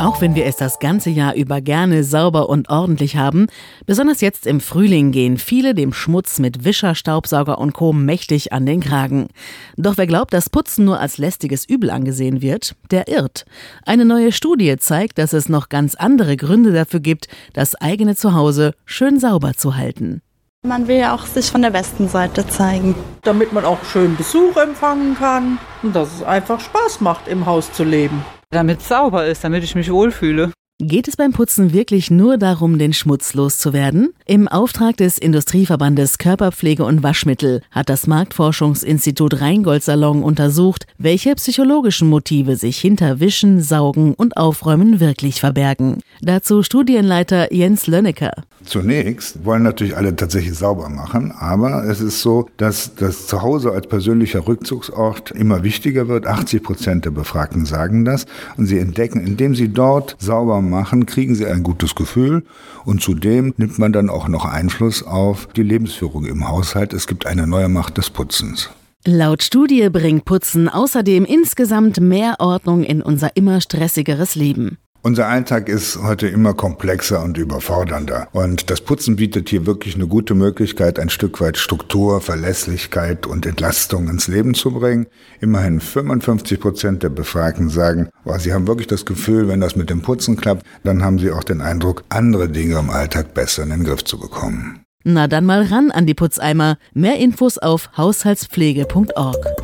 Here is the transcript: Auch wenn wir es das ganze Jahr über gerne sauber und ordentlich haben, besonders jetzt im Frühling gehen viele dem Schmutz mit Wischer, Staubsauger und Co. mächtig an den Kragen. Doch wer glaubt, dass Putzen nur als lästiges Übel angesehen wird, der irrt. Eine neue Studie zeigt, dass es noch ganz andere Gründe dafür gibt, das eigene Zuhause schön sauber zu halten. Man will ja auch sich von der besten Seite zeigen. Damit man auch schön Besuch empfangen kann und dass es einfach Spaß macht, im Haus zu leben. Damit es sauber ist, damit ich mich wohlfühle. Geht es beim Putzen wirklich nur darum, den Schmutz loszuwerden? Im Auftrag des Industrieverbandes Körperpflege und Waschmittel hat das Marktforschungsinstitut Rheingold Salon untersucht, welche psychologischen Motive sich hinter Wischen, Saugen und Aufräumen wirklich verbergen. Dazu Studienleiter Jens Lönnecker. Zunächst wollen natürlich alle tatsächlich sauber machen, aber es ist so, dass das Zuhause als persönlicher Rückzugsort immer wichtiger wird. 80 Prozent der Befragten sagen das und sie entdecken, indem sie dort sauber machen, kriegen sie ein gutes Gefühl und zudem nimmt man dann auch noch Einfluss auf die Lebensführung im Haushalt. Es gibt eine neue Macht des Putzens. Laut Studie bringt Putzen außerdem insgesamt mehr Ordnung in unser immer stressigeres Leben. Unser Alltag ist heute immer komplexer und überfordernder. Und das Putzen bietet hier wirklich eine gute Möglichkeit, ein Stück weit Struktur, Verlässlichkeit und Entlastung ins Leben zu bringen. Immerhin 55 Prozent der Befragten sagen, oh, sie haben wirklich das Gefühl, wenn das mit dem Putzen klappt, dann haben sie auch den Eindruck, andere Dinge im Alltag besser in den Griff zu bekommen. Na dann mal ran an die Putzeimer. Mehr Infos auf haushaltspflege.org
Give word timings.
Auch 0.00 0.20
wenn 0.20 0.34
wir 0.34 0.44
es 0.46 0.56
das 0.56 0.80
ganze 0.80 1.10
Jahr 1.10 1.34
über 1.34 1.60
gerne 1.60 2.02
sauber 2.02 2.48
und 2.48 2.68
ordentlich 2.68 3.16
haben, 3.16 3.46
besonders 3.86 4.20
jetzt 4.20 4.46
im 4.46 4.60
Frühling 4.60 5.12
gehen 5.12 5.38
viele 5.38 5.74
dem 5.74 5.92
Schmutz 5.92 6.40
mit 6.40 6.64
Wischer, 6.64 6.94
Staubsauger 6.94 7.58
und 7.58 7.74
Co. 7.74 7.92
mächtig 7.92 8.52
an 8.52 8.66
den 8.66 8.80
Kragen. 8.80 9.28
Doch 9.76 9.96
wer 9.96 10.06
glaubt, 10.06 10.34
dass 10.34 10.50
Putzen 10.50 10.84
nur 10.84 10.98
als 10.98 11.18
lästiges 11.18 11.64
Übel 11.64 11.90
angesehen 11.90 12.42
wird, 12.42 12.74
der 12.90 13.08
irrt. 13.08 13.44
Eine 13.86 14.04
neue 14.04 14.32
Studie 14.32 14.76
zeigt, 14.78 15.18
dass 15.18 15.32
es 15.32 15.48
noch 15.48 15.68
ganz 15.68 15.94
andere 15.94 16.36
Gründe 16.36 16.72
dafür 16.72 17.00
gibt, 17.00 17.28
das 17.52 17.74
eigene 17.76 18.16
Zuhause 18.16 18.74
schön 18.84 19.20
sauber 19.20 19.54
zu 19.54 19.76
halten. 19.76 20.22
Man 20.66 20.88
will 20.88 20.96
ja 20.96 21.14
auch 21.14 21.26
sich 21.26 21.50
von 21.50 21.62
der 21.62 21.70
besten 21.70 22.08
Seite 22.08 22.46
zeigen. 22.46 22.94
Damit 23.22 23.52
man 23.52 23.64
auch 23.64 23.84
schön 23.84 24.16
Besuch 24.16 24.56
empfangen 24.56 25.14
kann 25.14 25.58
und 25.82 25.94
dass 25.94 26.14
es 26.14 26.22
einfach 26.22 26.58
Spaß 26.58 27.00
macht, 27.00 27.28
im 27.28 27.44
Haus 27.44 27.70
zu 27.72 27.84
leben. 27.84 28.24
Damit 28.54 28.78
es 28.82 28.86
sauber 28.86 29.26
ist, 29.26 29.42
damit 29.42 29.64
ich 29.64 29.74
mich 29.74 29.90
wohlfühle. 29.90 30.52
Geht 30.86 31.08
es 31.08 31.16
beim 31.16 31.32
Putzen 31.32 31.72
wirklich 31.72 32.10
nur 32.10 32.36
darum, 32.36 32.78
den 32.78 32.92
Schmutz 32.92 33.32
loszuwerden? 33.32 34.12
Im 34.26 34.48
Auftrag 34.48 34.98
des 34.98 35.16
Industrieverbandes 35.16 36.18
Körperpflege 36.18 36.84
und 36.84 37.02
Waschmittel 37.02 37.62
hat 37.70 37.88
das 37.88 38.06
Marktforschungsinstitut 38.06 39.40
Rheingold 39.40 39.82
Salon 39.82 40.22
untersucht, 40.22 40.86
welche 40.98 41.34
psychologischen 41.36 42.08
Motive 42.08 42.56
sich 42.56 42.76
hinter 42.78 43.18
Wischen, 43.18 43.62
Saugen 43.62 44.12
und 44.12 44.36
Aufräumen 44.36 45.00
wirklich 45.00 45.40
verbergen. 45.40 46.02
Dazu 46.20 46.62
Studienleiter 46.62 47.50
Jens 47.50 47.86
Lönnecker. 47.86 48.32
Zunächst 48.64 49.44
wollen 49.44 49.62
natürlich 49.62 49.96
alle 49.96 50.16
tatsächlich 50.16 50.54
sauber 50.54 50.88
machen, 50.88 51.32
aber 51.32 51.84
es 51.84 52.00
ist 52.00 52.22
so, 52.22 52.48
dass 52.56 52.94
das 52.94 53.26
Zuhause 53.26 53.72
als 53.72 53.86
persönlicher 53.86 54.46
Rückzugsort 54.46 55.30
immer 55.32 55.62
wichtiger 55.62 56.08
wird. 56.08 56.26
80 56.26 56.62
Prozent 56.62 57.04
der 57.04 57.10
Befragten 57.10 57.66
sagen 57.66 58.04
das 58.04 58.26
und 58.56 58.66
sie 58.66 58.78
entdecken, 58.78 59.20
indem 59.20 59.54
sie 59.54 59.68
dort 59.68 60.16
sauber 60.18 60.62
machen, 60.74 61.06
kriegen 61.06 61.34
sie 61.34 61.46
ein 61.46 61.62
gutes 61.62 61.94
Gefühl 61.94 62.44
und 62.84 63.00
zudem 63.00 63.54
nimmt 63.56 63.78
man 63.78 63.92
dann 63.92 64.10
auch 64.10 64.28
noch 64.28 64.44
Einfluss 64.44 65.02
auf 65.02 65.48
die 65.56 65.62
Lebensführung 65.62 66.24
im 66.26 66.48
Haushalt. 66.48 66.92
Es 66.92 67.06
gibt 67.06 67.26
eine 67.26 67.46
neue 67.46 67.68
Macht 67.68 67.96
des 67.96 68.10
Putzens. 68.10 68.70
Laut 69.06 69.42
Studie 69.42 69.88
bringt 69.90 70.24
Putzen 70.24 70.68
außerdem 70.68 71.24
insgesamt 71.26 72.00
mehr 72.00 72.36
Ordnung 72.38 72.82
in 72.82 73.02
unser 73.02 73.36
immer 73.36 73.60
stressigeres 73.60 74.34
Leben. 74.34 74.78
Unser 75.06 75.28
Alltag 75.28 75.68
ist 75.68 75.98
heute 76.02 76.28
immer 76.28 76.54
komplexer 76.54 77.22
und 77.22 77.36
überfordernder. 77.36 78.28
Und 78.32 78.70
das 78.70 78.80
Putzen 78.80 79.16
bietet 79.16 79.50
hier 79.50 79.66
wirklich 79.66 79.96
eine 79.96 80.06
gute 80.06 80.32
Möglichkeit, 80.32 80.98
ein 80.98 81.10
Stück 81.10 81.42
weit 81.42 81.58
Struktur, 81.58 82.22
Verlässlichkeit 82.22 83.26
und 83.26 83.44
Entlastung 83.44 84.08
ins 84.08 84.28
Leben 84.28 84.54
zu 84.54 84.70
bringen. 84.70 85.06
Immerhin 85.42 85.80
55 85.80 86.58
Prozent 86.58 87.02
der 87.02 87.10
Befragten 87.10 87.68
sagen, 87.68 88.08
oh, 88.24 88.38
sie 88.38 88.54
haben 88.54 88.66
wirklich 88.66 88.86
das 88.86 89.04
Gefühl, 89.04 89.46
wenn 89.46 89.60
das 89.60 89.76
mit 89.76 89.90
dem 89.90 90.00
Putzen 90.00 90.38
klappt, 90.38 90.64
dann 90.84 91.04
haben 91.04 91.18
sie 91.18 91.32
auch 91.32 91.44
den 91.44 91.60
Eindruck, 91.60 92.04
andere 92.08 92.48
Dinge 92.48 92.78
im 92.78 92.88
Alltag 92.88 93.34
besser 93.34 93.64
in 93.64 93.68
den 93.68 93.84
Griff 93.84 94.04
zu 94.04 94.18
bekommen. 94.18 94.86
Na 95.04 95.28
dann 95.28 95.44
mal 95.44 95.64
ran 95.64 95.90
an 95.90 96.06
die 96.06 96.14
Putzeimer. 96.14 96.78
Mehr 96.94 97.18
Infos 97.18 97.58
auf 97.58 97.90
haushaltspflege.org 97.98 99.63